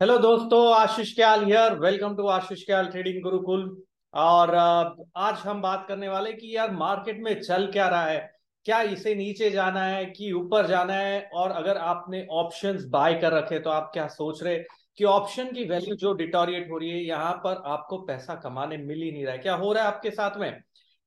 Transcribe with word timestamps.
Hello 0.00 0.16
दोस्तों, 0.18 0.72
Ashish 0.74 1.14
Kyal 1.14 1.44
here 1.44 1.74
welcome 1.80 2.14
to 2.16 2.26
Ashish 2.28 2.64
Kyal 2.66 2.86
trading 2.86 3.22
Gurukul 3.22 3.60
और 4.14 4.54
आज 4.54 5.34
हम 5.38 5.60
बात 5.62 5.84
करने 5.88 6.08
वाले 6.08 6.32
कि 6.32 6.54
यार 6.56 6.70
मार्केट 6.72 7.20
में 7.22 7.40
चल 7.40 7.66
क्या 7.72 7.86
रहा 7.88 8.06
है? 8.06 8.18
क्या 8.66 8.80
इसे 8.82 9.14
नीचे 9.14 9.50
जाना 9.50 9.84
है 9.84 10.04
कि 10.06 10.32
ऊपर 10.32 10.66
जाना 10.66 10.94
है? 10.94 11.30
और 11.34 11.50
अगर 11.50 11.76
आपने 11.78 12.26
ऑप्शंस 12.32 12.84
बाय 12.90 13.14
कर 13.14 13.32
रखे 13.32 13.58
तो 13.58 13.70
आप 13.70 13.90
क्या 13.94 14.06
सोच 14.08 14.42
रहे 14.42 14.58
कि 14.98 15.04
ऑप्शन 15.04 15.52
की 15.52 15.64
वैल्यू 15.64 15.96
जो 15.96 16.12
डिटोरिएट 16.14 16.70
हो 16.70 16.78
रही 16.78 16.90
है, 16.90 17.04
यहाँ 17.04 17.32
पर 17.44 17.62
आपको 17.66 17.98
पैसा 18.02 18.34
कमाने 18.34 18.76
मिल 18.76 19.02
ही 19.02 19.10
नहीं 19.12 19.24
रहा 19.24 19.34
है। 19.34 19.38
क्या 19.38 19.54
हो 19.54 19.72
रहा 19.72 19.84
है 19.84 19.88
आपके 19.88 20.10
साथ 20.10 20.38
में 20.38 20.52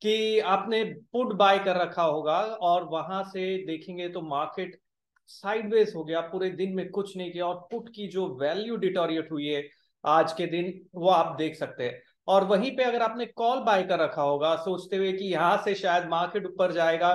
कि 0.02 0.40
आपने 0.40 0.84
पुट 1.14 1.34
बाय 1.36 1.60
कर 1.60 1.82
रखा 1.82 2.04
होगा 2.04 2.40
और 2.64 2.84
वहाँ 2.92 3.24
से 3.26 3.56
देखेंगे 3.68 4.10
तो 4.10 4.22
मार्केट 4.30 4.80
साइडवेज 5.28 5.94
हो 5.96 6.04
गया, 6.04 6.22
पूरे 6.24 6.50
दिन 6.52 6.74
में 6.76 6.90
कुछ 6.90 7.16
नहीं 7.18 7.32
किया, 7.32 7.46
और 7.46 7.68
पुट 7.72 7.90
की 7.90 8.08
जो 8.08 8.28
वैल्यू 8.42 8.76
डिटोरिएट 8.78 9.32
हुई 9.32 9.46
है, 9.46 9.64
आज 10.04 10.34
के 10.34 10.46
दिन, 10.48 10.74
वो 10.96 11.10
आप 11.10 11.36
देख 11.38 11.56
सकते 11.56 11.84
हैं। 11.84 12.02
और 12.28 12.44
वहीं 12.46 12.72
पे 12.78 12.84
अगर 12.84 13.02
आपने 13.02 13.26
कॉल 13.28 13.60
बाय 13.62 13.84
कर 13.84 14.00
रखा 14.00 14.22
होगा, 14.22 14.56
सोचते 14.58 14.98
हुए 14.98 15.12
कि 15.14 15.26
यहाँ 15.26 15.58
से 15.66 15.76
शायद 15.76 16.08
मार्केट 16.10 16.46
ऊपर 16.46 16.72
जाएगा, 16.74 17.14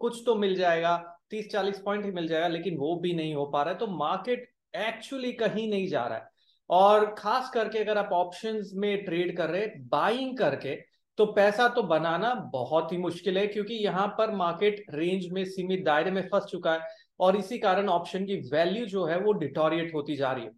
कुछ 0.00 0.22
तो 0.26 0.34
मिल 0.36 0.54
जाएगा 0.56 0.96
तीस 1.30 1.50
चालीस 1.52 1.78
पॉइंट 1.78 2.04
ही 2.04 2.10
मिल 2.12 2.26
जाएगा, 2.28 2.48
लेकिन 2.48 2.76
वो 2.76 2.94
भी 3.00 3.12
नहीं 3.14 3.34
हो 3.34 3.44
पा 3.46 3.62
रहा 3.62 3.72
है 3.72 3.78
तो 3.78 3.86
मार्केट 3.88 4.48
एक्चुअली 4.78 5.32
कहीं 5.34 5.68
नहीं 5.70 5.86
जा 5.88 6.06
रहा 6.06 6.18
है। 6.18 6.32
और 6.70 7.04
खास 7.18 7.50
करके 7.54 7.78
अगर 7.78 7.98
आप 7.98 8.10
ऑप्शन 8.12 8.62
में 8.74 9.04
ट्रेड 9.04 9.36
कर 9.36 9.50
रहे 9.50 9.66
बाइंग 9.88 10.36
करके 10.38 10.74
तो 11.18 11.24
पैसा 11.28 11.66
तो 11.68 11.82
बनाना 11.84 12.32
बहुत 12.52 12.92
ही 12.92 12.96
मुश्किल 12.98 13.38
है, 13.38 13.46
क्योंकि 13.46 13.74
यहाँ 13.74 14.06
पर 14.18 14.30
मार्केट 14.32 14.84
रेंज 14.90 15.26
में, 15.32 15.44
सीमित 15.44 15.84
दायरे 15.84 16.10
में 16.10 16.22
फंस 16.24 16.44
चुका 16.44 16.72
है। 16.72 16.80
और 17.20 17.36
इसी 17.36 17.58
कारण 17.58 17.88
ऑप्शन 17.90 18.24
की 18.26 18.36
वैल्यू 18.52 18.84
जो 18.86 19.04
है 19.06 19.18
वो 19.20 19.32
डिटोरिएट 19.34 19.94
होती 19.94 20.16
जा 20.16 20.32
रही 20.32 20.44
है। 20.44 20.50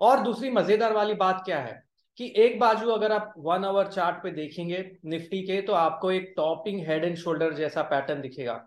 और 0.00 0.22
दूसरी 0.22 0.50
मज़ेदार 0.50 0.92
वाली 0.92 1.14
बात 1.16 1.42
क्या 1.44 1.60
है 1.60 1.82
कि 2.18 2.32
एक 2.38 2.58
बाजू 2.60 2.90
अगर 2.90 3.12
आप 3.12 3.32
वन 3.38 3.64
आवर 3.64 3.86
चार्ट 3.88 4.22
पे 4.22 4.30
देखेंगे 4.32 4.84
निफ्टी 5.06 5.42
के 5.42 5.60
तो 5.62 5.72
आपको 5.74 6.10
एक 6.12 6.32
टॉपिंग 6.36 6.80
हेड 6.86 7.04
एंड 7.04 7.16
शोल्डर 7.16 7.54
जैसा 7.54 7.82
पैटर्न 7.84 8.20
दिखेगा। 8.20 8.60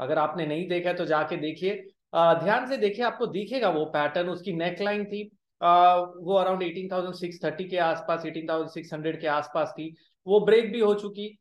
अगर 0.00 0.18
आपने 0.18 0.46
नहीं 0.46 0.68
देखा 0.68 0.92
तो 0.92 1.04
जाके 1.06 1.36
देखिए। 1.38 1.74
ध्यान 2.14 2.66
से 2.68 2.76
देखिए 2.76 3.04
आपको 3.04 3.26
दिखेगा 3.28 3.68
वो 3.70 3.84
पैटर्न 3.94 4.28
उसकी 4.28 4.52
नेकलाइन 4.54 5.04
थी। 5.04 5.30
आ, 5.60 5.94
वो 5.96 6.34
अराउंड 6.34 6.62
18,630 6.62 7.68
के 7.68 7.78
आसपास 7.80 8.22
18,600 8.26 9.20
के 9.20 9.26
आसपास 9.28 9.72
थी। 9.72 9.94
वो 10.26 10.40
ब्रेक 10.40 10.70
भी 10.72 10.80
हो 10.80 10.94
चुकी 10.96 11.36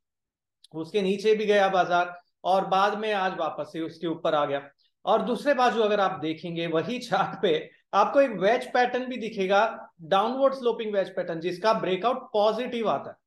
उसके 0.73 1.01
नीचे 1.01 1.33
भी 1.35 1.45
गया 1.45 1.67
बाज़ार 1.69 2.13
और 2.43 2.65
बाद 2.67 2.97
में 2.99 3.11
आज 3.13 3.37
वापस 3.39 3.71
से 3.73 3.79
उसके 3.81 4.07
ऊपर 4.07 4.35
आ 4.35 4.45
गया। 4.45 4.59
और 5.05 5.21
दूसरे 5.21 5.53
बाजू 5.53 5.81
अगर 5.81 5.99
आप 5.99 6.19
देखेंगे, 6.21 6.67
वही 6.67 6.97
चार्ट 6.99 7.41
पे 7.41 7.69
आपको 7.93 8.21
एक 8.21 8.31
वेज 8.39 8.71
पैटर्न 8.73 9.05
भी 9.05 9.17
दिखेगा 9.17 9.61
डाउनवर्ड 10.03 10.53
स्लोपिंग 10.53 10.93
वेज 10.93 11.09
पैटर्न 11.15 11.39
जिसका 11.39 11.73
ब्रेकआउट 11.75 12.29
पॉजिटिव 12.33 12.89
आता 12.89 13.09
है। 13.09 13.17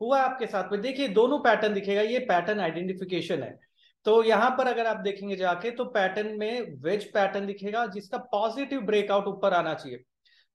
हुआ 0.00 0.20
आपके 0.20 0.46
साथ 0.46 0.72
में। 0.72 0.80
देखिए, 0.80 1.08
दोनों 1.10 1.38
पैटर्न 1.40 1.74
दिखेगा, 1.74 2.00
ये 2.02 2.18
पैटर्न 2.20 2.60
आइडेंटिफिकेशन 2.60 3.42
है। 3.42 3.58
तो 4.06 4.22
यहाँ 4.24 4.50
पर 4.50 4.66
अगर 4.66 4.86
आप 4.86 4.96
देखेंगे 4.98 5.36
जाके 5.36 5.70
तो 5.70 5.84
पैटर्न 5.86 6.36
में 6.38 6.76
वेज 6.82 7.04
पैटर्न 7.12 7.46
दिखेगा, 7.46 7.84
जिसका 7.86 8.18
पॉजिटिव 8.32 8.80
ब्रेकआउट 8.82 9.26
ऊपर 9.26 9.54
आना 9.54 9.74
चाहिए। 9.74 10.02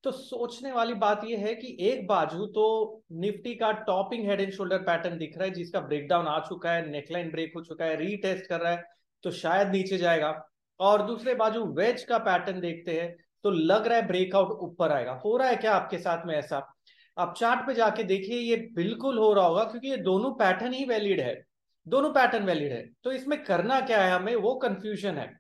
तो 0.04 0.12
सोचने 0.12 0.72
वाली 0.72 0.94
बात 0.96 1.24
यह 1.26 1.40
है 1.40 1.54
कि 1.56 1.76
एक 1.82 2.06
बाजू 2.08 2.46
तो 2.48 3.04
निफ्टी 3.14 3.54
का 3.56 3.72
topping 3.88 4.28
head 4.30 4.42
and 4.42 4.52
shoulder 4.54 4.78
pattern 4.80 5.18
दिख 5.18 5.38
रहा 5.38 5.46
है, 5.46 5.54
जिसका 5.54 5.80
ब्रेकडाउन 5.82 6.28
आ 6.28 6.40
चुका 6.40 6.72
है 6.72 6.90
नेकलाइन 6.90 7.32
ब्रेक 7.32 7.54
हो 7.56 7.62
चुका 7.64 7.86
है 7.86 7.96
रीटेस्ट 7.98 8.46
कर 8.46 8.60
रहा 8.60 8.72
है 8.72 8.84
तो 9.24 9.32
शायद 9.34 9.68
नीचे 9.70 9.98
जाएगा। 9.98 10.32
और 10.80 11.06
दूसरे 11.08 11.34
बाजू 11.36 11.64
वेज 11.74 12.04
का 12.04 12.18
पैटर्न 12.20 12.60
देखते 12.60 13.00
हैं 13.02 13.16
तो 13.44 13.50
लग 13.52 13.88
रहा 13.88 13.98
है 13.98 14.08
ब्रेकआउट 14.08 14.58
ऊपर 14.62 14.92
आएगा। 14.92 15.12
हो 15.26 15.36
रहा 15.38 15.48
है 15.48 15.56
क्या 15.56 15.74
आपके 15.74 15.98
साथ 15.98 16.26
में 16.26 16.36
ऐसा? 16.36 16.58
आप 17.18 17.34
चार्ट 17.38 17.66
पे 17.68 17.74
जाके 17.74 18.04
देखिए, 18.04 18.38
ये 18.40 18.56
बिल्कुल 18.76 19.18
हो 19.18 19.34
रहा 19.34 19.46
होगा, 19.46 19.64
क्योंकि 19.64 19.90
ये 19.90 19.98
दोनों 19.98 20.32
पैटर्न 20.34 20.74
ही 20.74 20.86
वैलिड 20.86 21.22
है। 21.22 21.36
दोनों 21.88 22.10
पैटर्न 22.12 22.44
वैलिड 22.44 22.72
है। 22.72 22.84
तो 23.04 23.12
इसमें 23.12 23.44
करना 23.44 23.80
क्या 23.82 24.02
है 24.02 24.12
हमें? 24.12 24.36
वो 24.36 24.54
कंफ्यूजन 24.56 25.18
है। 25.18 25.32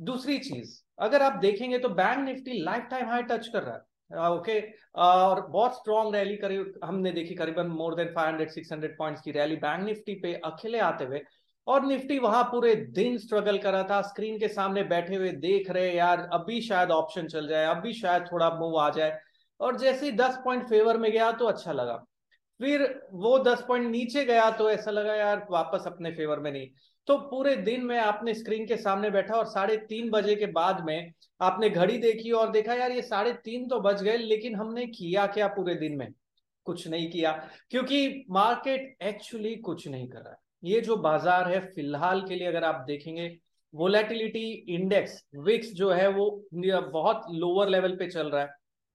दूसरी 0.00 0.38
चीज़, 0.38 0.80
अगर 0.98 1.22
आप 1.22 1.38
देखेंगे 1.40 1.78
तो 1.78 1.88
bank 1.90 2.18
Nifty 2.18 2.62
lifetime 2.90 3.08
high 3.08 3.22
touch 3.22 3.46
कर 3.48 3.62
रहा 3.62 3.74
है। 3.74 4.30
ओके 4.30 4.60
और 4.98 5.40
बहुत 5.46 5.74
स्ट्रॉन्ग 5.74 6.14
रैली 6.14 6.36
करीब 6.36 6.80
हमने 6.84 7.10
देखी 7.12 7.34
करीबन 7.34 7.66
मोर 7.68 7.94
देन 7.94 8.12
500 8.14 8.50
600 8.52 8.96
पॉइंट्स 8.98 9.22
की 9.22 9.30
रैली 9.30 9.56
बैंक 9.56 9.84
निफ्टी 9.84 10.14
पे 10.14 10.32
अकेले 10.44 10.78
आते 10.80 11.04
हुए। 11.04 11.20
और 11.66 11.86
निफ्टी 11.86 12.18
वहाँ 12.18 12.42
पूरे 12.44 12.74
दिन 12.74 13.18
स्ट्रगल 13.18 13.58
कर 13.58 13.72
रहा 13.72 13.82
था। 13.82 14.00
स्क्रीन 14.02 14.38
के 14.38 14.48
सामने 14.48 14.82
बैठे 14.84 15.14
हुए 15.14 15.30
देख 15.30 15.70
रहे 15.70 15.92
यार, 15.92 16.28
अभी 16.32 16.60
शायद 16.60 16.90
ऑप्शन 16.90 17.26
चल 17.26 17.48
जाए, 17.48 17.66
अभी 17.66 17.92
शायद 17.92 18.24
थोड़ा 18.32 18.50
मूव 18.50 18.78
आ 18.78 18.90
जाए। 18.90 19.18
और 19.60 19.78
जैसे 19.78 20.06
ही 20.06 20.12
दस 20.12 20.38
पॉइंट 20.44 20.68
फेवर 20.68 20.96
में 20.96 21.10
गया 21.12 21.32
तो 21.32 21.46
अच्छा 21.46 21.72
लगा। 21.72 21.96
फिर 22.60 22.82
वो 23.12 23.38
दस 23.38 23.64
पॉइंट 23.68 23.90
नीचे 23.90 24.24
गया 24.24 24.50
तो 24.50 24.70
ऐसा 24.70 24.90
लगा, 24.90 25.14
यार, 25.14 25.46
वापस 25.50 25.84
अपने 25.86 26.10
फेवर 26.10 26.38
में 26.38 26.52
नहीं। 26.52 26.68
तो 27.06 27.16
पूरे 27.18 27.56
दिन 27.56 27.84
में 27.84 27.98
आपने 27.98 28.34
स्क्रीन 28.34 28.66
के 28.66 28.76
सामने 28.76 29.10
बैठा 29.10 29.34
और 29.34 29.46
साढ़े 29.46 29.76
तीन 29.76 30.10
बजे 30.10 30.34
के 30.36 30.46
बाद 30.46 30.84
में 30.84 31.12
आपने 31.40 31.70
घड़ी 31.70 31.98
देखी 31.98 32.30
और 32.30 32.50
देखा, 32.50 32.74
यार, 32.74 32.92
ये 32.92 33.02
साढ़े 33.02 33.32
तीन 33.32 33.68
तो 33.68 33.80
बज 33.80 34.02
गए, 34.02 34.16
लेकिन 34.16 34.54
हमने 34.54 34.86
किया 34.86 35.26
क्या 35.26 35.48
पूरे 35.48 35.74
दिन 35.74 35.96
में? 35.96 36.12
कुछ 36.64 36.88
नहीं 36.88 37.10
किया, 37.10 37.32
क्योंकि 37.70 38.24
मार्केट 38.30 38.96
एक्चुअली 39.02 39.54
कुछ 39.56 39.88
नहीं 39.88 40.08
कर 40.08 40.18
रहा 40.18 40.30
है। 40.30 40.49
ये 40.62 40.80
जो 40.80 40.96
बाज़ार 40.98 41.48
है, 41.48 41.60
फ़िलहाल 41.66 42.20
के 42.22 42.34
लिए 42.34 42.46
अगर 42.48 42.64
आप 42.64 42.84
देखेंगे 42.86 43.28
वोलेटिलिटी 43.74 44.50
इंडेक्स 44.74 45.22
विक्स 45.38 45.72
जो 45.74 45.90
है 45.90 46.08
वो 46.10 46.30
बहुत 46.52 47.26
लोअर 47.32 47.68
लेवल 47.68 47.96
पे 47.96 48.06
चल 48.08 48.30
रहा 48.30 48.42
है। 48.42 48.48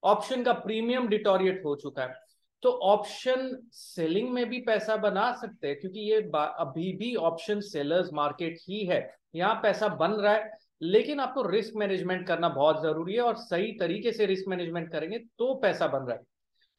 ऑप्शन 0.04 0.44
का 0.44 0.54
प्रीमियम 0.56 1.08
डिटोरिएट 1.08 1.62
हो 1.66 1.76
चुका 1.76 2.04
है। 2.04 2.24
तो 2.64 2.70
ऑप्शन 2.84 3.58
सेलिंग 3.74 4.30
में 4.30 4.46
भी 4.50 4.60
पैसा 4.62 4.96
बना 4.98 5.32
सकते 5.34 5.68
हैं, 5.68 5.80
क्योंकि 5.80 6.00
ये 6.02 6.22
अभी 6.36 6.92
भी 6.94 7.14
ऑप्शन 7.16 7.60
सेलर्स 7.62 8.10
मार्केट 8.14 8.58
ही 8.62 8.86
है। 8.86 9.00
यहाँ 9.36 9.60
पैसा 9.64 9.88
बन 9.96 10.12
रहा 10.12 10.34
है, 10.34 10.52
लेकिन 10.82 11.20
आपको 11.20 11.42
रिस्क 11.44 11.76
मैनेजमेंट 11.76 12.26
करना 12.28 12.50
बहुत 12.52 12.82
ज़रूरी 12.84 13.14
है 13.14 13.22
और 13.22 13.36
सही 13.38 13.72
तरीके 13.80 14.12
से 14.12 14.26
रिस्क 14.26 14.48
मैनेजमेंट 14.50 14.92
करेंगे 14.92 15.18
तो 15.18 15.54
पैसा 15.56 15.88
बन 15.88 16.00
रहा 16.00 16.16
है। 16.16 16.22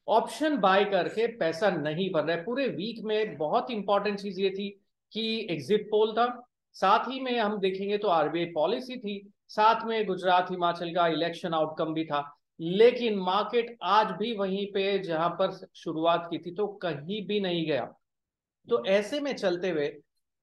ऑप्शन 0.09 0.56
बाय 0.56 0.84
करके 0.84 1.27
पैसा 1.27 1.71
नहीं 1.71 2.11
बन 2.11 2.21
रहा 2.21 2.37
है। 2.37 2.44
पूरे 2.44 2.69
वीक 2.69 3.05
में 3.05 3.37
बहुत 3.37 3.71
इंपॉर्टेंट 3.71 4.19
चीज़ 4.21 4.41
ये 4.41 4.50
थी 4.50 4.69
कि 5.12 5.47
एग्जिट 5.50 5.87
पोल 5.87 6.12
था। 6.12 6.27
साथ 6.72 7.09
ही 7.09 7.21
में 7.21 7.39
हम 7.39 7.59
देखेंगे 7.59 7.99
तो 7.99 8.09
आरबीआई 8.09 8.47
पॉलिसी 8.47 8.97
थी। 8.97 9.33
साथ 9.49 9.84
में 9.87 10.06
गुजरात, 10.06 10.50
हिमाचल 10.50 10.94
का 10.94 11.06
इलेक्शन 11.06 11.55
आउटकम 11.55 11.94
भी 11.94 12.05
था। 12.05 12.33
लेकिन 12.61 13.19
मार्केट 13.19 13.77
आज 13.83 14.11
भी 14.11 14.33
वहीं 14.37 14.67
पे 14.67 14.99
जहाँ 14.99 15.28
पर 15.31 15.69
शुरुआत 15.75 16.28
की 16.31 16.38
थी 16.38 16.55
तो 16.55 16.67
कहीं 16.67 17.27
भी 17.27 17.41
नहीं 17.41 17.67
गया। 17.67 17.84
तो 18.69 18.84
ऐसे 18.84 19.21
में 19.21 19.34
चलते 19.34 19.71
हुए 19.71 19.97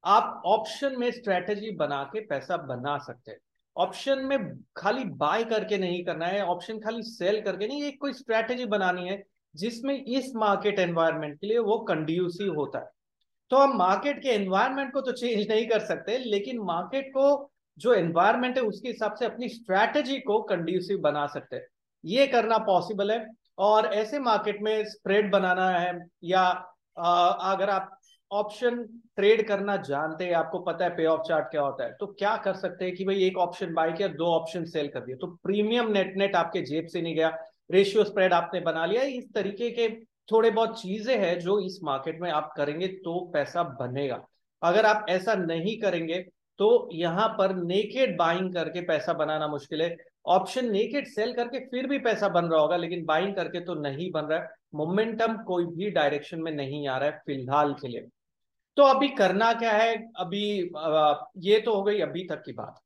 आप 0.03 0.41
ऑप्शन 0.45 0.99
में 0.99 1.11
स्ट्रेटेजी 1.11 1.71
बना 1.71 2.03
के 2.03 2.19
पैसा 2.19 2.57
बना 2.57 2.97
सकते 2.97 3.31
हैं। 3.31 3.37
ऑप्शन 3.77 4.19
में 4.19 4.63
खाली 4.77 5.03
बाय 5.03 5.43
करके 5.43 5.77
नहीं 5.77 6.03
करना 6.03 6.25
है। 6.25 6.45
ऑप्शन 6.45 6.79
खाली 6.79 7.03
सेल 7.03 7.41
करके 7.41 7.67
नहीं, 7.67 7.83
एक 7.83 7.99
कोई 8.01 8.13
स्ट्रेटेजी 8.13 8.65
बनानी 8.65 9.07
है 9.07 9.23
जिसमें 9.55 9.93
इस 9.95 10.31
मार्केट 10.35 10.79
एनवायरनमेंट 10.79 11.39
के 11.39 11.47
लिए 11.47 11.57
वो 11.59 11.77
कंड्यूसिव 11.79 12.53
होता 12.55 12.79
है। 12.79 12.89
तो 13.51 13.57
हम 13.57 13.77
मार्केट 13.77 14.21
के 14.21 14.29
एनवायरनमेंट 14.29 14.91
को 14.93 15.01
तो 15.01 15.11
चेंज 15.11 15.47
नहीं 15.49 15.65
कर 15.67 15.79
सकते, 15.81 16.17
लेकिन 16.19 16.59
मार्केट 16.61 17.09
को, 17.09 17.51
जो 17.77 17.93
एनवायरनमेंट 17.93 18.57
है, 18.57 18.63
उसके 18.63 18.87
हिसाब 18.89 19.15
से 19.15 19.25
अपनी 19.25 19.49
स्ट्रैटेजी 19.49 20.19
को 20.21 20.41
कंड्यूसिव 20.43 20.99
बना 21.01 21.25
सकते 21.27 21.55
हैं। 21.55 21.65
ये 22.03 22.27
करना 22.27 22.57
पॉसिबल 22.65 23.11
है, 23.11 23.25
और 23.59 23.85
ऐसे 23.85 24.19
मार्केट 24.21 24.61
में 24.61 24.83
स्प्रेड 24.85 25.31
बनाना 25.31 25.69
है, 25.69 25.99
या 26.23 26.43
अगर 26.97 27.69
आप 27.69 27.99
ऑप्शन 28.31 28.83
ट्रेड 29.17 29.47
करना 29.47 29.75
जानते 29.77 30.25
हैं, 30.25 30.33
आपको 30.35 30.59
पता 30.61 30.85
है 30.85 30.95
पे 30.97 31.05
ऑफ़ 31.05 31.21
चार्ट 31.27 31.45
क्या 31.45 31.61
होता 31.61 31.83
है 31.83 31.91
तो 31.99 32.05
क्या 32.09 32.35
कर 32.37 32.53
सकते 32.55 32.85
हैं 32.85 32.95
कि 32.95 33.05
भाई 33.05 33.23
एक 33.23 33.37
ऑप्शन 33.37 33.73
बाय 33.73 33.91
किया, 33.91 34.07
दो 34.09 34.25
ऑप्शन 34.31 34.65
सेल 34.65 34.87
कर 34.87 34.99
दिया 34.99 35.17
तो 35.17 35.27
प्रीमियम 35.43 35.91
नेट 35.91 36.13
नेट 36.17 36.35
आपके 36.35 36.61
जेब 36.63 36.87
से 36.87 37.01
नहीं 37.01 37.15
गया 37.15 37.29
रेशियो 37.69 38.03
स्प्रेड 38.03 38.33
आपने 38.33 38.59
बना 38.61 38.85
लिया 38.85 39.03
इस 39.03 39.33
तरीके 39.35 39.69
के 39.71 39.87
थोड़े 40.31 40.49
बहुत 40.51 40.81
चीज़ें 40.81 41.17
हैं 41.17 41.39
जो 41.39 41.59
इस 41.61 41.79
मार्केट 41.83 42.19
में 42.21 42.29
आप 42.31 42.53
करेंगे 42.57 42.87
तो 42.99 43.19
पैसा 43.33 43.63
बनेगा। 43.79 44.19
अगर 44.61 44.85
आप 44.85 45.05
ऐसा 45.09 45.33
नहीं 45.35 45.77
करेंगे 45.79 46.19
तो 46.59 46.89
यहाँ 46.93 47.27
पर 47.37 47.55
नेकेड 47.57 48.17
बाइंग 48.17 48.53
करके 48.53 48.81
पैसा 48.81 49.13
बनाना 49.13 49.47
मुश्किल 49.47 49.81
है। 49.81 49.95
ऑप्शन 50.27 50.69
नेकेड 50.71 51.07
सेल 51.07 51.33
करके 51.33 51.59
फिर 51.61 51.87
भी 51.87 51.97
पैसा 51.99 52.27
बन 52.29 52.45
रहा 52.45 52.59
होगा, 52.59 52.75
लेकिन 52.77 53.03
बाइंग 53.05 53.33
करके 53.35 53.59
तो 53.59 53.73
नहीं 53.75 54.11
बन 54.11 54.25
रहा 54.25 54.39
है। 54.39 54.49
मोमेंटम 54.75 55.35
कोई 55.43 55.65
भी 55.67 55.89
डायरेक्शन 55.91 56.41
में 56.41 56.51
नहीं 56.51 56.87
आ 56.87 56.97
रहा 56.97 57.09
है 57.09 57.21
फ़िलहाल 57.25 57.73
के 57.73 57.87
लिए। 57.87 58.07
तो 58.77 58.83
अभी 58.85 59.07
करना 59.09 59.51
क्या 59.53 59.71
है? 59.71 59.95
अभी 60.17 60.71
ये 61.43 61.59
तो 61.59 61.75
हो 61.75 61.83
गई 61.83 61.99
अभी 62.01 62.23
तक 62.27 62.43
की 62.45 62.53
बात। 62.53 62.79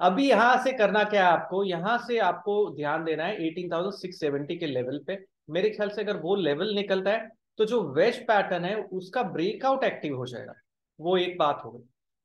अभी 0.00 0.28
यहाँ 0.28 0.56
से 0.64 0.72
करना 0.72 1.02
क्या 1.04 1.26
है 1.26 1.32
आपको? 1.32 1.62
यहाँ 1.64 1.96
से 1.98 2.18
आपको 2.20 2.54
ध्यान 2.76 3.04
देना 3.04 3.24
है 3.24 3.36
18,670 3.40 4.56
के 4.58 4.66
लेवल 4.66 4.98
पे। 5.06 5.18
मेरे 5.50 5.70
ख्याल 5.70 5.88
से 5.90 6.02
अगर 6.02 6.16
वो 6.18 6.34
लेवल 6.36 6.74
निकलता 6.74 7.10
है 7.10 7.28
तो 7.58 7.64
जो 7.64 7.80
वेज 7.94 8.18
पैटर्न 8.26 8.64
है 8.64 8.74
उसका 8.92 9.22
ब्रेकआउट 9.24 9.84
एक्टिव 9.84 10.16
हो 10.16 10.26
जाएगा। 10.26 10.54
वो 10.98 11.16
एक 11.18 11.36
बात 11.38 11.60
हो 11.64 11.70
गई। 11.70 11.82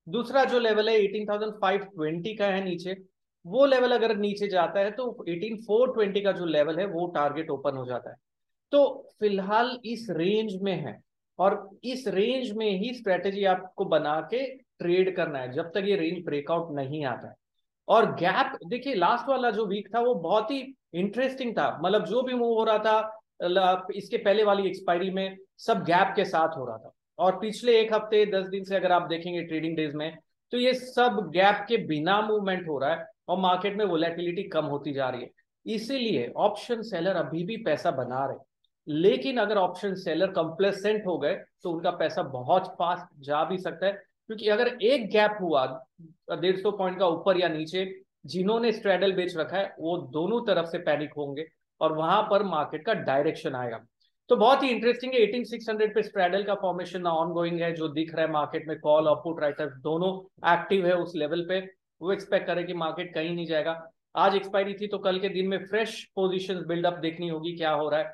दूसरा 0.08 0.44
जो 0.46 0.60
लेवल 0.60 0.90
है 0.90 0.96
18,520 0.98 2.36
का 2.38 2.46
है 2.48 2.64
नीचे। 2.64 2.96
वो 3.46 3.66
लेवल 3.66 3.92
अगर 3.94 4.16
नीचे 4.18 4.48
जाता 4.50 4.80
है 4.80 4.92
तो 4.92 5.10
18420 5.26 6.22
का 6.24 6.32
जो 6.32 6.46
लेवल 6.48 6.80
है 6.80 6.86
वो 6.88 7.06
टारगेट 7.16 7.50
ओपन 7.50 7.78
हो 7.78 7.86
जाता 7.86 8.10
है। 8.10 8.16
तो 8.72 9.12
फ़िलहाल 9.20 9.78
इस 9.86 10.08
रेंज 10.12 10.56
में 10.62 10.76
है 10.76 11.00
और 11.40 11.70
इस 11.86 12.08
रेंज 12.10 12.52
में 12.52 12.70
ही 12.80 12.94
स्ट्रेटेजी 12.94 13.44
आपको 13.48 13.86
बना 13.88 14.20
के 14.34 14.46
ट्रेड 14.56 15.16
करना 15.16 15.40
है 15.40 15.52
जब 15.54 15.72
तक 15.72 15.84
ये 15.86 15.96
रेंज 15.96 16.24
ब्रेकआउट 16.26 16.72
नहीं 16.76 17.04
आता 17.06 17.28
है। 17.28 17.36
और 17.88 18.12
गैप 18.16 18.58
देखिए 18.68 18.94
लास्ट 18.96 19.30
वाला 19.30 19.50
जो 19.52 19.66
वीक 19.66 19.88
था, 19.96 20.00
वो 20.00 20.14
बहुत 20.16 20.52
ही 20.52 20.60
इंटरेस्टिंग 20.96 21.52
था। 21.54 21.70
मतलब 21.84 22.06
जो 22.06 22.22
भी 22.22 22.34
मूव 22.36 22.58
हो 22.58 22.64
रहा 22.64 22.78
था 22.80 23.14
इसके 23.96 24.18
पहले 24.18 24.44
वाली 24.44 24.68
एक्सपायरी 24.68 25.10
में 25.12 25.38
सब 25.60 25.84
गैप 25.86 26.14
के 26.16 26.26
साथ 26.26 26.58
हो 26.58 26.66
रहा 26.66 26.78
था। 26.78 26.92
और 27.20 27.40
पिछले 27.40 27.80
एक 27.80 27.94
हफ़्ते, 27.94 28.26
दस 28.28 28.48
दिन 28.48 28.64
से 28.64 28.76
अगर 28.76 28.92
आप 28.92 29.08
देखेंगे 29.10 29.42
ट्रेडिंग 29.44 29.76
डेज़ 29.78 29.96
में 29.96 30.18
तो 30.54 30.58
ये 30.58 30.74
सब 30.74 31.20
गैप 31.34 31.66
के 31.70 31.78
बिना 31.88 32.20
मूवमेंट 32.22 32.68
हो 32.68 32.78
रहा 32.80 32.90
है 32.92 33.06
और 33.30 33.38
मार्केट 33.40 33.76
में 33.78 33.86
वोलेटिलिटी 33.86 34.44
कम 34.46 34.66
होती 34.66 34.94
जा 34.94 35.10
रही 35.10 35.22
है। 35.22 35.30
इसीलिए 35.66 36.32
ऑप्शन 36.38 36.82
सेलर 36.82 37.16
अभी 37.16 37.44
भी 37.44 37.58
पैसा 37.64 37.92
बना 37.94 38.26
रहे 38.26 38.46
लेकिन 38.88 39.38
अगर 39.38 39.58
ऑप्शन 39.58 39.96
सेलर 39.96 40.32
कंप्लेसेंट 40.32 41.06
हो 41.08 41.18
गए 41.18 41.34
तो 41.64 41.72
उनका 41.72 41.92
पैसा 41.94 42.24
बहुत 42.26 42.68
फास्ट 42.80 43.06
जा 43.22 43.44
भी 43.44 43.58
सकता 43.58 43.86
है। 43.86 44.02
क्योंकि 44.30 44.48
अगर 44.50 44.68
एक 44.68 45.10
गैप 45.10 45.38
हुआ, 45.42 45.66
डेढ़ 46.32 46.58
सौ 46.58 46.72
पॉइंट 46.72 46.98
का 47.00 47.08
ऊपर 47.08 47.40
या 47.40 47.48
नीचे, 47.48 47.86
जिन्होंने 48.26 48.72
स्ट्रेडल 48.72 49.14
बेच 49.14 49.36
रखा 49.38 49.58
है, 49.58 49.76
वो 49.80 49.98
दोनों 50.14 50.42
तरफ़ 50.46 50.66
से 50.66 50.78
पैनिक 50.80 51.14
होंगे 51.18 51.46
और 51.82 51.92
वहाँ 51.92 52.22
पर 52.22 52.44
मार्केट 52.44 52.86
का 52.86 52.94
डायरेक्शन 52.94 53.56
आएगा। 53.56 53.80
तो 54.30 54.36
बहुत 54.36 54.64
ही 54.64 54.70
इंटरेस्टिंग 54.70 55.14
है 55.14 55.20
एटीन 55.20 55.44
सिक्स 55.44 55.70
हंड्रेड 55.70 55.94
पे 55.96 56.02
स्ट्रेडल 56.04 56.44
का 56.44 56.56
फॉर्मेशन 56.56 57.06
ऑन 57.08 57.32
गोइंग 57.34 57.62
है, 57.62 57.72
जो 57.74 57.88
दिख 57.88 58.14
रहा 58.16 58.26
है 58.26 58.32
मार्केट 58.32 58.68
में 58.68 58.80
कॉल 58.80 59.08
और 59.08 59.16
पुट 59.16 59.40
राइटर 59.42 59.70
दोनों 59.80 60.12
एक्टिव 60.54 60.88
है 60.88 60.96
उस 60.96 61.16
लेवल 61.16 61.46
पे। 61.50 61.60
वो 62.02 62.12
एक्सपेक्ट 62.14 62.48
करें 62.48 62.66
कि 62.66 62.74
मार्केट 62.74 63.14
कहीं 63.14 63.34
नहीं 63.36 63.46
जाएगा। 63.46 63.82
आज 64.16 64.36
एक्सपायरी 64.36 64.74
थी 64.74 64.88
तो 64.88 64.98
कल 64.98 65.20
के 65.20 65.30
दिन 65.30 65.48
में 65.48 65.66
फ्रेश 65.66 66.04
पोजिशन 66.16 66.64
बिल्डअप 66.68 66.94
देखनी 66.94 67.28
होगी, 67.28 67.56
क्या 67.58 67.72
हो 67.72 67.90
रहा 67.90 68.00
है। 68.00 68.14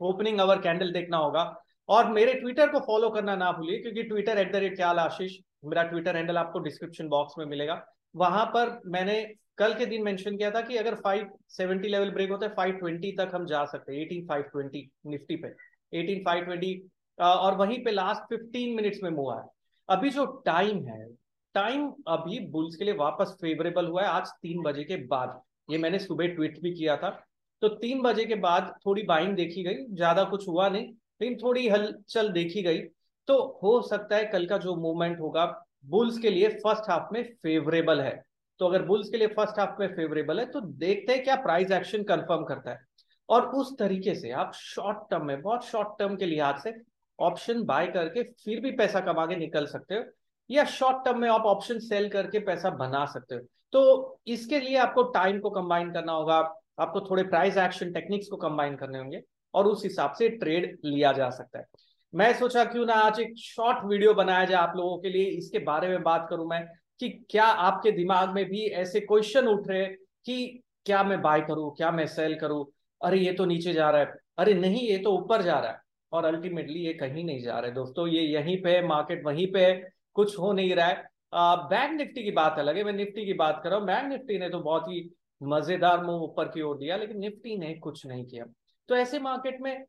ओपनिंग 0.00 0.38
अवर 0.40 0.58
कैंडल 0.58 0.92
देखना 0.92 1.16
होगा। 1.16 1.44
और 1.88 2.10
मेरे 2.12 2.34
ट्विटर 2.34 2.68
को 2.68 2.80
फॉलो 2.80 3.10
करना 3.10 3.34
ना 3.36 3.50
भूलिए, 3.52 3.78
क्योंकि 3.78 4.02
ट्विटर 4.02 4.38
एट 4.38 4.52
द 4.52 4.56
रेट 4.56 4.76
क्या 4.76 4.88
आशीष? 4.90 5.38
मेरा 5.64 5.82
ट्विटर 5.84 6.16
हैंडल 6.16 6.36
आपको 6.36 6.58
डिस्क्रिप्शन 6.60 7.08
बॉक्स 7.08 7.34
में 7.38 7.44
मिलेगा। 7.46 7.82
वहाँ 8.14 8.44
पर 8.46 8.80
मैंने 8.86 9.22
कल 9.58 9.74
के 9.74 9.86
दिन 9.86 10.02
मेंशन 10.02 10.36
किया 10.36 10.50
था 10.50 10.60
कि 10.60 10.76
अगर 10.76 10.94
570 10.96 11.88
लेवल 11.88 12.10
ब्रेक 12.10 12.30
होता 12.30 12.46
है 12.46 12.54
520 12.54 13.12
तक 13.18 13.30
हम 13.34 13.46
जा 13.46 13.64
सकते 13.66 13.92
हैं 13.92 14.02
18520 14.02 14.84
निफ्टी 15.06 15.36
पे। 15.36 15.48
18520 15.92 16.76
और 17.18 17.54
वहीं 17.56 17.82
पे 17.84 17.90
लास्ट 17.90 18.32
15 18.32 18.76
मिनट्स 18.76 19.02
में 19.02 19.10
मूव 19.10 19.32
है। 19.32 19.42
अभी 19.88 20.10
जो 20.10 20.24
टाइम 20.46 20.84
है 20.86 21.06
टाइम 21.54 21.90
अभी 22.08 22.38
बुल्स 22.48 22.76
के 22.76 22.84
लिए 22.84 22.94
वापस 22.94 23.36
फेवरेबल 23.40 23.86
हुआ 23.86 24.02
है 24.02 24.08
आज 24.08 24.28
तीन 24.32 24.62
बजे 24.62 24.84
के 24.84 24.96
बाद। 25.06 25.40
ये 25.70 25.78
मैंने 25.78 25.98
सुबह 25.98 26.26
ट्वीट 26.34 26.60
भी 26.62 26.74
किया 26.74 26.96
था। 26.96 27.10
तो 27.62 27.68
तीन 27.76 28.02
बजे 28.02 28.24
के 28.24 28.34
बाद 28.36 28.72
थोड़ी 28.86 29.02
बाइंग 29.04 29.34
देखी 29.36 29.62
गई, 29.62 29.84
ज़्यादा 29.86 30.24
कुछ 30.26 30.48
हुआ 30.48 30.68
नहीं। 30.68 30.92
लेकिन 31.20 31.38
थोड़ी 31.38 31.68
हलचल 31.68 32.28
देखी 32.32 32.62
गई 32.62 32.78
तो 33.28 33.38
हो 33.62 33.80
सकता 33.82 34.16
है 34.16 34.24
कल 34.24 34.46
का 34.46 34.58
जो 34.58 34.74
मूवमेंट 34.76 35.20
होगा 35.20 35.44
बुल्स 35.86 36.18
के 36.18 36.30
लिए 36.30 36.48
फ़र्स्ट 36.56 36.90
हाफ़ 36.90 37.12
में 37.12 37.22
फेवरेबल 37.42 38.00
है। 38.00 38.22
तो 38.60 38.66
अगर 38.66 38.82
बुल्स 38.82 39.08
के 39.08 39.16
लिए 39.16 39.28
फ़र्स्ट 39.28 39.58
हाफ़ 39.58 39.80
में 39.80 39.88
फेवरेबल 39.88 40.40
है 40.40 40.46
तो 40.46 40.60
देखते 40.60 41.12
हैं 41.12 41.22
क्या 41.24 41.36
प्राइस 41.36 41.70
एक्शन 41.70 42.02
कंफर्म 42.02 42.44
करता 42.44 42.70
है। 42.70 42.80
और 43.28 43.46
उस 43.54 43.76
तरीके 43.78 44.14
से 44.14 44.30
आप 44.32 44.52
शॉर्ट 44.54 44.98
टर्म 45.10 45.26
में, 45.26 45.40
बहुत 45.42 45.64
शॉर्ट 45.66 45.88
टर्म 45.98 46.16
के 46.16 46.26
लिहाज 46.26 46.62
से 46.62 46.74
ऑप्शन 47.18 47.62
बाय 47.64 47.86
करके 47.86 48.22
फिर 48.44 48.60
भी 48.60 48.70
पैसा 48.72 49.00
कमा 49.00 49.26
के 49.26 49.36
निकल 49.36 49.66
सकते 49.66 49.94
हो, 49.94 50.04
या 50.50 50.64
शॉर्ट 50.64 51.04
टर्म 51.04 51.18
में 51.18 51.28
आप 51.28 51.46
ऑप्शन 51.46 51.78
सेल 51.78 52.08
करके 52.08 52.38
पैसा 52.40 52.70
बना 52.76 53.04
सकते 53.06 53.34
हो। 53.34 53.40
तो 53.72 54.20
इसके 54.26 54.60
लिए 54.60 54.76
आपको 54.76 55.02
टाइम 55.12 55.40
को 55.40 55.50
कंबाइन 55.50 55.90
करना 55.92 56.12
होगा, 56.12 56.36
आपको 56.80 57.00
थोड़े 57.00 57.22
प्राइस 57.22 57.56
एक्शन 57.58 57.92
टेक्निक्स 57.92 58.28
को 58.28 58.36
कंबाइन 58.36 58.76
करने 58.76 58.98
होंगे। 58.98 59.22
और 59.54 59.66
उस 59.66 59.84
हिसाब 59.84 60.12
से 60.18 60.28
ट्रेड 60.28 60.76
लिया 60.84 61.12
जा 61.12 61.30
सकता 61.30 61.58
है। 61.58 61.64
मैं 62.14 62.32
सोचा 62.34 62.64
क्यों 62.64 62.84
ना 62.86 62.94
आज 62.94 63.20
एक 63.20 63.34
शॉर्ट 63.38 63.84
वीडियो 63.84 64.14
बनाया 64.14 64.44
जाए 64.44 64.58
आप 64.58 64.76
लोगों 64.76 64.98
के 64.98 65.08
लिए। 65.08 65.24
इसके 65.28 65.58
बारे 65.58 65.88
में 65.88 66.02
बात 66.02 66.26
करूँ 66.30 66.48
मैं 66.48 66.64
कि 67.00 67.08
क्या 67.30 67.44
आपके 67.44 67.90
दिमाग 67.92 68.30
में 68.30 68.44
भी 68.44 68.64
ऐसे 68.76 69.00
क्वेश्चन 69.00 69.48
उठ 69.48 69.68
रहे 69.68 69.84
कि 69.86 70.62
क्या 70.86 71.02
मैं 71.04 71.20
बाय 71.22 71.40
करूँ, 71.40 71.74
क्या 71.76 71.90
मैं 71.90 72.06
सेल 72.06 72.34
करूँ? 72.34 72.64
अरे, 73.00 73.18
ये 73.18 73.32
तो 73.32 73.44
नीचे 73.44 73.72
जा 73.72 73.90
रहा 73.90 74.00
है। 74.00 74.14
अरे, 74.38 74.54
नहीं, 74.54 74.86
ये 74.88 74.98
तो 74.98 75.12
ऊपर 75.12 75.42
जा 75.42 75.58
रहा 75.58 75.70
है। 75.70 75.80
और 76.12 76.24
अल्टीमेटली 76.24 76.80
ये 76.80 76.92
कहीं 76.92 77.24
नहीं 77.24 77.42
जा 77.42 77.58
रहा 77.58 77.68
है। 77.68 77.74
दोस्तों, 77.74 78.06
ये 78.08 78.22
यहीं 78.22 78.60
पे 78.62 78.70
है 78.70 78.86
मार्केट 78.86 79.24
वहीं 79.24 79.46
पे 79.52 79.64
है। 79.66 79.90
कुछ 80.14 80.38
हो 80.38 80.52
नहीं 80.52 80.74
रहा 80.74 80.86
है। 80.86 81.04
बैंक 81.68 81.98
निफ्टी 81.98 82.22
की 82.22 82.30
बात 82.30 82.58
अलग 82.58 82.76
है। 82.76 82.84
मैं 82.84 82.92
निफ्टी 82.92 83.24
की 83.26 83.32
बात 83.32 83.60
कर 83.64 83.70
रहा 83.70 83.78
हूँ। 83.78 83.86
बैंक 83.86 84.08
निफ्टी 84.08 84.38
ने 84.38 84.48
तो 84.48 84.60
बहुत 84.60 84.88
ही 84.88 85.08
मज़ेदार 85.42 86.04
मूव 86.04 86.22
ऊपर 86.22 86.48
की 86.48 86.62
ओर 86.62 86.78
दिया, 86.78 86.96
लेकिन 86.96 87.18
निफ्टी 87.18 87.56
ने 87.58 87.74
कुछ 87.74 88.06
नहीं 88.06 88.24
किया। 88.24 88.44
तो 88.88 88.96
ऐसे 88.96 89.18
मार्केट 89.20 89.60
में 89.60 89.84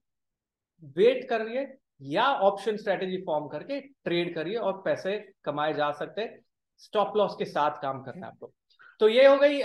वेट 0.98 1.28
करिए 1.30 1.68
या 2.08 2.26
ऑप्शन 2.44 2.78
स्ट्रेटेजी 2.78 3.18
फॉर्म 3.26 3.48
करके 3.48 3.80
ट्रेड 3.80 4.34
करिए 4.36 4.56
और 4.58 4.82
पैसे 4.86 5.18
कमाए 5.46 5.74
जा 5.74 5.92
सकते 5.94 6.22
हैं 6.22 6.40
स्टॉप 6.82 7.18
लॉस 7.18 7.36
के 7.40 7.46
साथ 7.46 7.82
काम 7.82 8.02
करना 8.04 8.26
है 8.26 8.32
आपको। 8.32 8.52
तो 9.00 9.08
ये 9.10 9.26
हो 9.28 9.38
गई 9.38 9.60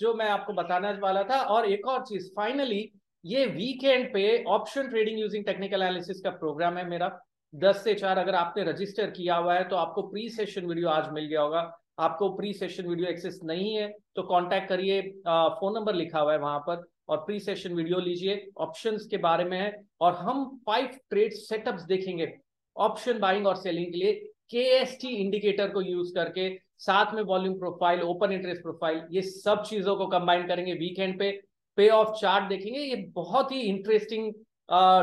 जो 0.00 0.14
मैं 0.14 0.28
आपको 0.30 0.52
बताने 0.52 0.92
वाला 1.00 1.22
था 1.24 1.40
और 1.44 1.66
एक 1.66 1.86
और 1.88 2.04
चीज़ 2.06 2.28
फाइनली 2.36 2.90
ये 3.24 3.44
वीकेंड 3.46 4.12
पे 4.12 4.42
option 4.48 4.88
trading 4.88 5.18
using 5.20 5.44
technical 5.44 5.82
analysis 5.82 6.20
का 6.20 6.30
प्रोग्राम 6.32 6.76
है 6.78 6.88
मेरा। 6.88 7.08
दस 7.52 7.82
से 7.84 7.94
चार 7.94 8.18
अगर 8.18 8.34
आपने 8.34 8.64
रजिस्टर 8.64 9.10
किया 9.10 9.36
हुआ 9.36 9.54
है 9.54 9.68
तो 9.68 9.76
आपको 9.76 10.02
प्री 10.02 10.28
सेशन 10.30 10.66
वीडियो 10.66 10.88
आज 10.90 11.08
मिल 11.12 11.26
गया 11.26 11.40
होगा। 11.40 11.60
आपको 12.00 12.28
प्री 12.36 12.52
सेशन 12.54 12.86
वीडियो 12.86 13.08
एक्सेस 13.08 13.40
नहीं 13.44 13.74
है 13.74 13.88
तो 14.16 14.22
कांटेक्ट 14.24 14.68
करिए 14.68 15.00
फ़ोन 15.20 15.74
नंबर 15.74 15.94
लिखा 15.94 16.20
हुआ 16.20 16.32
है 16.32 16.38
वहाँ 16.38 16.58
पर। 16.60 16.84
और 17.08 17.18
प्री 17.18 17.38
सेशन 17.40 17.74
वीडियो 17.74 17.98
लीजिए। 18.00 18.48
ऑप्शंस 18.58 19.06
के 19.06 19.16
बारे 19.18 19.44
में 19.44 19.58
है 19.58 19.72
और 20.00 20.14
हम 20.16 20.46
फाइव 20.66 20.98
ट्रेड 21.10 21.32
सेटअप्स 21.34 21.82
देखेंगे। 21.84 22.32
ऑप्शन 22.76 23.18
बाइंग 23.18 23.46
और 23.46 23.56
सेलिंग 23.56 23.86
के 23.86 23.98
लिए 23.98 24.12
के 24.50 25.08
इंडिकेटर 25.08 25.68
को 25.68 25.80
यूज़ 25.82 26.14
करके, 26.14 26.48
साथ 26.78 27.14
में 27.14 27.22
volume 27.22 27.58
profile 27.58 28.00
open 28.02 28.32
interest 28.32 28.62
profile 28.62 29.00
ये 29.12 29.22
सब 29.22 29.62
चीज़ों 29.62 29.96
को 29.96 30.06
कंबाइन 30.08 30.46
करेंगे 30.48 30.72
वीकेंड 30.74 31.18
पे। 31.18 31.30
पे 31.78 31.88
ऑफ़ 31.90 32.10
चार्ट 32.20 32.48
देखेंगे। 32.48 32.80
ये 32.80 32.96
बहुत 33.14 33.50
ही 33.52 33.60
इंटरेस्टिंग 33.60 34.32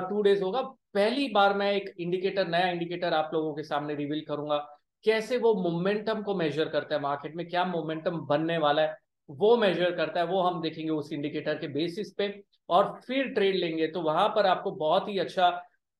टू 0.10 0.22
डेज़ 0.22 0.44
होगा। 0.44 0.62
पहली 0.94 1.28
बार 1.30 1.54
मैं 1.58 1.72
एक 1.74 1.94
इंडिकेटर 2.00 2.48
नया 2.48 2.70
इंडिकेटर 2.70 3.14
आप 3.14 3.32
लोगों 3.34 3.54
के 3.54 3.64
सामने 3.64 3.96
रिवील 3.96 4.24
करूँगा। 4.28 4.58
कैसे 5.06 5.38
वो 5.38 5.54
मोमेंटम 5.62 6.22
को 6.22 6.36
मेजर 6.36 6.70
करता 6.70 6.96
है 6.96 7.02
मार्केट 7.02 7.36
में, 7.36 7.48
क्या 7.50 7.66
मोमेंटम 7.66 8.18
बनने 8.28 8.58
वाला 8.58 8.82
है। 8.82 8.98
वो 9.30 9.56
मेजर 9.58 9.92
करता 9.92 10.20
है, 10.20 10.26
वो 10.26 10.42
हम 10.42 10.62
देखेंगे 10.62 10.90
उस 10.92 11.12
इंडिकेटर 11.14 11.58
के 11.58 11.68
बेसिस 11.68 12.14
पे। 12.14 12.44
और 12.70 13.00
फिर 13.08 13.28
ट्रेड 13.28 13.56
लेंगे 13.56 13.88
तो 13.88 14.02
वहाँ 14.02 14.28
पर 14.30 14.46
आपको 14.46 14.72
बहुत 14.72 15.08
ही 15.10 15.18
अच्छा 15.20 15.50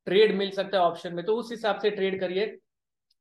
ट्रेड 0.08 0.36
मिल 0.36 0.52
सकता 0.52 0.78
है 0.78 0.84
ऑप्शन 0.84 1.14
में। 1.16 1.24
तो 1.26 1.36
उस 1.36 1.52
हिसाब 1.52 1.80
से 1.80 1.90
ट्रेड 1.90 2.20
करिए 2.20 2.56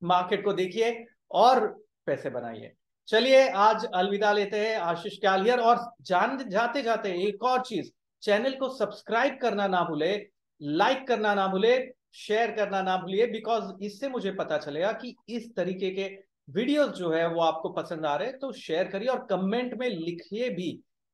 मार्केट 0.03 0.45
को 0.45 0.53
देखिए 0.53 1.05
और 1.31 1.67
पैसे 2.07 2.31
बनाइए। 2.31 2.73
चलिए, 3.09 3.49
आज 3.49 3.85
अलविदा 3.85 4.33
लेते 4.33 4.57
हैं, 4.59 4.77
आशीष 4.77 5.19
क्यालियर 5.21 5.61
और 5.61 5.79
जान 6.03 6.39
जाते 6.49 6.83
जाते 6.83 7.13
एक 7.29 7.43
और 7.45 7.61
चीज़ 7.61 7.91
चैनल 8.23 8.55
को 8.55 8.69
सब्सक्राइब 8.69 9.39
करना 9.43 9.67
ना 9.69 9.83
भूले 9.85 10.15
लाइक 10.61 11.07
करना 11.09 11.35
ना 11.35 11.47
भूले 11.47 11.77
शेयर 12.15 12.51
करना 12.51 12.83
ना 12.83 12.97
भूलिए 12.97 13.27
बिकॉज़ 13.27 13.73
इससे 13.83 14.09
मुझे 14.09 14.33
पता 14.33 14.59
चलेगा 14.59 14.93
कि 14.93 15.15
इस 15.29 15.55
तरीके 15.57 15.91
के 15.91 16.05
वीडियोस 16.49 16.91
जो 16.91 17.13
है 17.13 17.27
वो 17.29 17.41
आपको 17.41 17.69
पसंद 17.73 18.07
आ 18.07 18.15
रहे 18.17 18.29
हैं 18.29 18.39
तो 18.39 18.53
शेयर 18.53 18.89
करिए 18.89 19.09
और 19.09 19.27
कमेंट 19.31 19.75
में 19.75 19.89
लिखिए 19.89 20.49
भी 20.51 20.71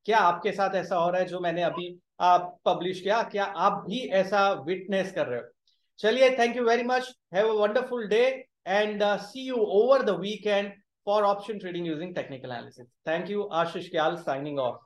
क्या 0.07 0.19
आपके 0.19 0.53
साथ 0.53 0.75
ऐसा 0.75 0.97
हो 0.97 1.11
रहा 1.11 1.21
है 1.21 1.27
जो 1.29 1.41
मैंने 1.41 1.63
अभी 1.63 1.95
आप 2.21 2.57
पब्लिश 2.65 3.01
किया 3.01 3.23
क्या 3.23 3.45
आप 3.67 3.85
भी 3.89 4.01
ऐसा 4.21 4.51
विटनेस 4.67 5.13
कर 5.13 5.27
रहे 5.27 5.41
हो 5.41 5.47
चलिए 5.99 6.31
thank 6.39 6.57
you 6.57 6.65
very 6.65 6.83
much 6.85 7.15
have 7.35 7.49
a 7.49 7.61
wonderful 7.61 8.07
day 8.09 8.25
and 8.67 9.03
see 9.23 9.47
you 9.49 9.57
over 9.57 10.03
the 10.03 10.19
weekend 10.21 10.73
for 11.07 11.25
option 11.25 11.59
trading 11.59 11.87
using 11.87 12.13
technical 12.13 12.51
analysis. 12.51 12.87
Thank 13.07 13.31
you, 13.31 13.49
Ashish 13.51 13.87
Kyal 13.91 14.23
signing 14.23 14.59
off. 14.59 14.77